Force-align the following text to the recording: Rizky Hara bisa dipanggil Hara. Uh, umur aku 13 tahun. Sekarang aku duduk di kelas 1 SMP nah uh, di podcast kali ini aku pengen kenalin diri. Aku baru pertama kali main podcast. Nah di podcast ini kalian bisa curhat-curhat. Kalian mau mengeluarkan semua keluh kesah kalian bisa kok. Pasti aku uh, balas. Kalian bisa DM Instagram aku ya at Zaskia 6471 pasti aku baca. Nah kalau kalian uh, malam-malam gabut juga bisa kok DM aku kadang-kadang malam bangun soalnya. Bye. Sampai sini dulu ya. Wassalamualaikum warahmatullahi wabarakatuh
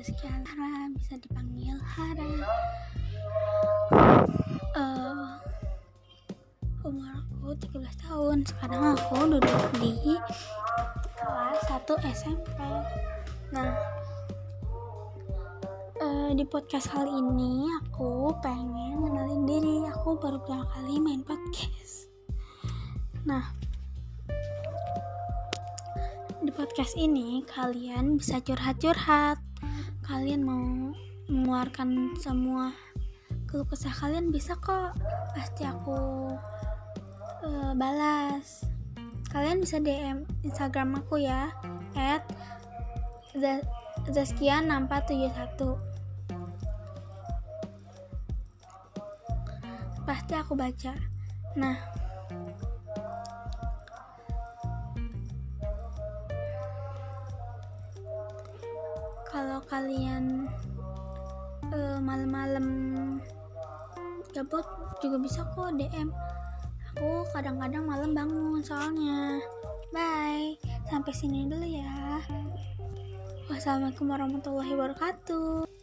Rizky 0.00 0.32
Hara 0.32 0.88
bisa 0.96 1.12
dipanggil 1.20 1.76
Hara. 1.84 2.32
Uh, 4.72 5.36
umur 6.88 7.20
aku 7.20 7.52
13 7.52 7.84
tahun. 8.00 8.36
Sekarang 8.48 8.96
aku 8.96 9.28
duduk 9.28 9.62
di 9.76 9.92
kelas 11.20 11.60
1 11.68 11.84
SMP 12.16 12.56
nah 13.50 13.74
uh, 16.00 16.30
di 16.32 16.46
podcast 16.48 16.88
kali 16.94 17.12
ini 17.12 17.68
aku 17.84 18.32
pengen 18.40 19.04
kenalin 19.04 19.44
diri. 19.44 19.84
Aku 19.92 20.16
baru 20.16 20.40
pertama 20.40 20.64
kali 20.80 20.96
main 20.96 21.20
podcast. 21.26 22.08
Nah 23.28 23.59
di 26.40 26.48
podcast 26.48 26.96
ini 26.96 27.44
kalian 27.44 28.16
bisa 28.16 28.40
curhat-curhat. 28.40 29.36
Kalian 30.08 30.40
mau 30.40 30.96
mengeluarkan 31.28 32.16
semua 32.16 32.72
keluh 33.44 33.68
kesah 33.68 33.92
kalian 33.92 34.32
bisa 34.32 34.56
kok. 34.56 34.96
Pasti 35.36 35.68
aku 35.68 36.32
uh, 37.44 37.72
balas. 37.76 38.64
Kalian 39.28 39.60
bisa 39.60 39.84
DM 39.84 40.24
Instagram 40.40 41.04
aku 41.04 41.20
ya 41.20 41.52
at 41.92 42.24
Zaskia 44.08 44.64
6471 44.64 45.76
pasti 50.08 50.32
aku 50.34 50.56
baca. 50.56 50.96
Nah 51.60 51.76
kalau 59.30 59.62
kalian 59.70 60.50
uh, 61.70 61.98
malam-malam 62.02 62.66
gabut 64.34 64.66
juga 64.98 65.16
bisa 65.22 65.46
kok 65.54 65.74
DM 65.78 66.10
aku 66.90 67.24
kadang-kadang 67.30 67.86
malam 67.86 68.10
bangun 68.12 68.60
soalnya. 68.60 69.38
Bye. 69.94 70.58
Sampai 70.90 71.14
sini 71.14 71.46
dulu 71.46 71.62
ya. 71.62 72.18
Wassalamualaikum 73.46 74.10
warahmatullahi 74.10 74.74
wabarakatuh 74.74 75.79